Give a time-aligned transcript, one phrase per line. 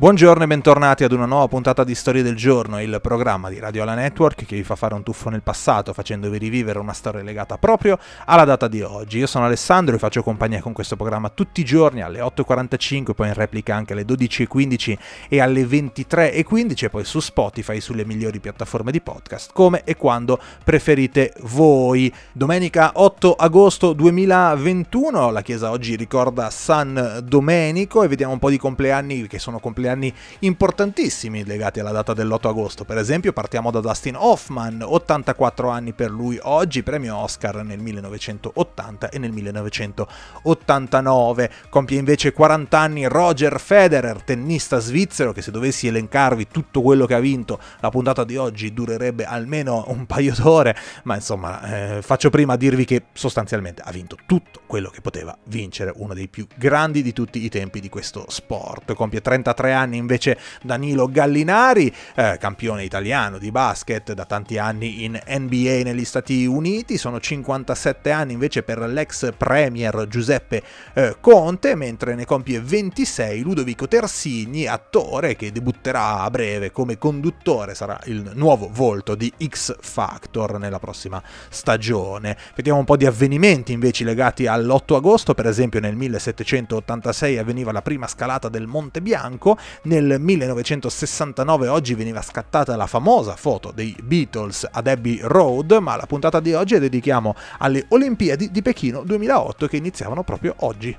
[0.00, 3.82] Buongiorno e bentornati ad una nuova puntata di Storie del Giorno, il programma di Radio
[3.82, 7.58] Ala Network che vi fa fare un tuffo nel passato facendovi rivivere una storia legata
[7.58, 9.18] proprio alla data di oggi.
[9.18, 13.28] Io sono Alessandro e faccio compagnia con questo programma tutti i giorni alle 8.45, poi
[13.28, 14.96] in replica anche alle 12.15
[15.28, 20.40] e alle 23.15 e poi su Spotify sulle migliori piattaforme di podcast, come e quando
[20.64, 22.10] preferite voi.
[22.32, 28.56] Domenica 8 agosto 2021, la chiesa oggi ricorda San Domenico e vediamo un po' di
[28.56, 32.84] compleanni che sono compleanni anni importantissimi legati alla data dell'8 agosto.
[32.84, 39.10] Per esempio partiamo da Dustin Hoffman, 84 anni per lui oggi, premio Oscar nel 1980
[39.10, 41.50] e nel 1989.
[41.68, 47.14] Compie invece 40 anni Roger Federer, tennista svizzero, che se dovessi elencarvi tutto quello che
[47.14, 52.30] ha vinto, la puntata di oggi durerebbe almeno un paio d'ore, ma insomma eh, faccio
[52.30, 56.46] prima a dirvi che sostanzialmente ha vinto tutto quello che poteva vincere, uno dei più
[56.56, 58.94] grandi di tutti i tempi di questo sport.
[58.94, 65.04] Compie 33 anni anni invece Danilo Gallinari, eh, campione italiano di basket da tanti anni
[65.04, 70.62] in NBA negli Stati Uniti, sono 57 anni invece per l'ex premier Giuseppe
[70.94, 77.74] eh, Conte, mentre ne compie 26 Ludovico Tersigni, attore che debutterà a breve come conduttore,
[77.74, 82.36] sarà il nuovo volto di X Factor nella prossima stagione.
[82.54, 87.82] Vediamo un po' di avvenimenti invece legati all'8 agosto, per esempio nel 1786 avveniva la
[87.82, 94.68] prima scalata del Monte Bianco nel 1969 oggi veniva scattata la famosa foto dei Beatles
[94.70, 99.66] ad Abbey Road, ma la puntata di oggi la dedichiamo alle Olimpiadi di Pechino 2008
[99.66, 100.96] che iniziavano proprio oggi.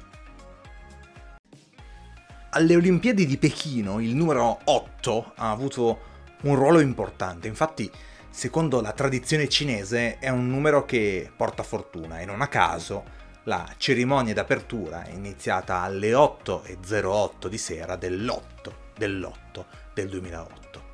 [2.51, 5.99] Alle Olimpiadi di Pechino il numero 8 ha avuto
[6.41, 7.89] un ruolo importante, infatti
[8.29, 13.67] secondo la tradizione cinese è un numero che porta fortuna e non a caso la
[13.77, 20.89] cerimonia d'apertura è iniziata alle 8.08 di sera dell'8 dell'8 del 2008.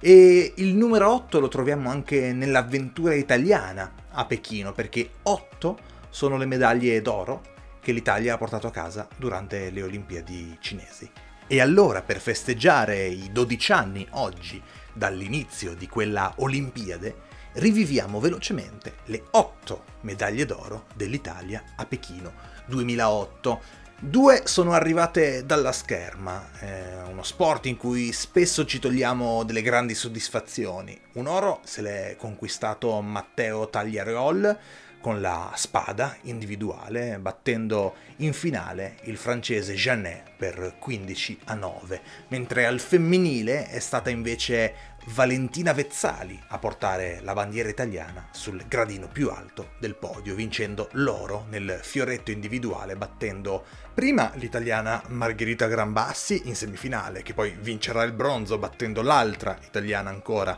[0.00, 5.78] E il numero 8 lo troviamo anche nell'avventura italiana a Pechino, perché 8
[6.10, 7.50] sono le medaglie d'oro
[7.80, 11.08] che l'Italia ha portato a casa durante le Olimpiadi cinesi.
[11.46, 14.60] E allora, per festeggiare i 12 anni oggi
[14.92, 22.32] dall'inizio di quella Olimpiade, riviviamo velocemente le 8 medaglie d'oro dell'Italia a Pechino
[22.66, 23.80] 2008.
[23.98, 29.94] Due sono arrivate dalla scherma, eh, uno sport in cui spesso ci togliamo delle grandi
[29.94, 31.00] soddisfazioni.
[31.12, 34.58] Un oro se l'è conquistato Matteo Tagliareol
[35.02, 42.64] con la spada individuale, battendo in finale il francese Jeannet per 15 a 9, mentre
[42.64, 49.30] al femminile è stata invece Valentina Vezzali a portare la bandiera italiana sul gradino più
[49.30, 57.22] alto del podio, vincendo l'oro nel fioretto individuale, battendo prima l'italiana Margherita Grambassi in semifinale,
[57.22, 60.56] che poi vincerà il bronzo battendo l'altra italiana ancora,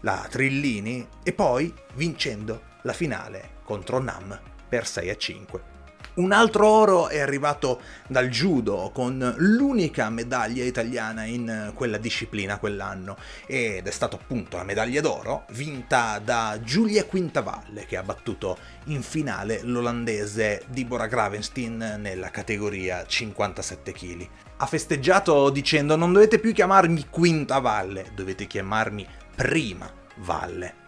[0.00, 5.74] la Trillini, e poi vincendo la finale contro Nam per 6 a 5.
[6.14, 13.18] Un altro oro è arrivato dal judo con l'unica medaglia italiana in quella disciplina quell'anno
[13.44, 19.02] ed è stato appunto la medaglia d'oro vinta da Giulia Quintavalle che ha battuto in
[19.02, 24.28] finale l'olandese Deborah Gravenstein nella categoria 57 kg.
[24.56, 30.85] Ha festeggiato dicendo non dovete più chiamarmi Quintavalle, dovete chiamarmi Prima Valle.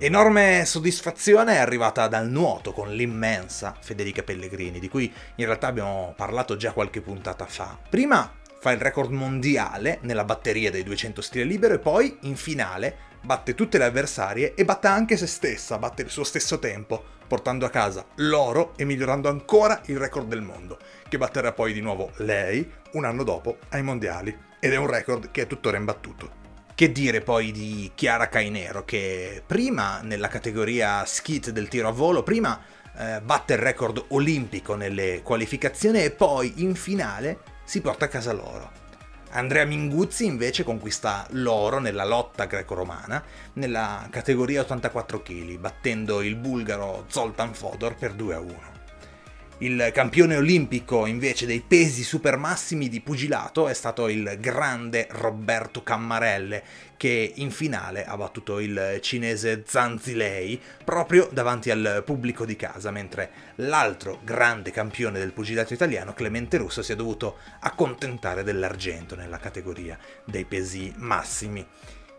[0.00, 6.14] Enorme soddisfazione è arrivata dal nuoto con l'immensa Federica Pellegrini, di cui in realtà abbiamo
[6.16, 7.76] parlato già qualche puntata fa.
[7.90, 12.96] Prima fa il record mondiale nella batteria dei 200 stile libero e poi in finale
[13.22, 17.66] batte tutte le avversarie e batte anche se stessa, batte il suo stesso tempo, portando
[17.66, 20.78] a casa l'oro e migliorando ancora il record del mondo,
[21.08, 24.46] che batterà poi di nuovo lei un anno dopo ai mondiali.
[24.60, 26.47] Ed è un record che è tuttora imbattuto.
[26.78, 32.22] Che dire poi di Chiara Cainero, che prima nella categoria skit del tiro a volo,
[32.22, 32.56] prima
[32.96, 38.32] eh, batte il record olimpico nelle qualificazioni e poi in finale si porta a casa
[38.32, 38.70] l'oro.
[39.30, 43.24] Andrea Minguzzi invece conquista l'oro nella lotta greco-romana
[43.54, 48.77] nella categoria 84 kg, battendo il bulgaro Zoltan Fodor per 2 a 1.
[49.60, 56.62] Il campione olimpico invece dei pesi supermassimi di pugilato è stato il grande Roberto Cammarelle
[56.96, 63.30] che in finale ha battuto il cinese Zanzilei proprio davanti al pubblico di casa, mentre
[63.56, 69.98] l'altro grande campione del pugilato italiano, Clemente Russo, si è dovuto accontentare dell'argento nella categoria
[70.24, 71.66] dei pesi massimi.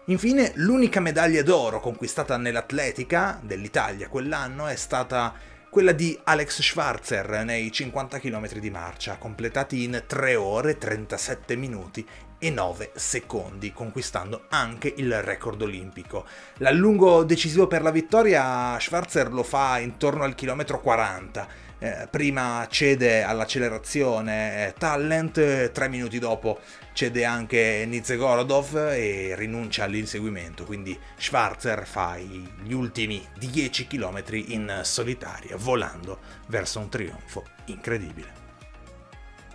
[0.07, 7.71] Infine, l'unica medaglia d'oro conquistata nell'atletica dell'Italia quell'anno è stata quella di Alex Schwarzer nei
[7.71, 12.05] 50 km di marcia, completati in 3 ore 37 minuti
[12.39, 16.25] e 9 secondi, conquistando anche il record olimpico.
[16.57, 21.67] L'allungo decisivo per la vittoria Schwarzer lo fa intorno al chilometro 40.
[21.81, 26.59] Eh, prima cede all'accelerazione eh, Talent, tre minuti dopo
[26.91, 35.55] cede anche Nizegorodov e rinuncia all'inseguimento, quindi Schwarzer fa gli ultimi 10 km in solitaria,
[35.55, 38.48] volando verso un trionfo incredibile.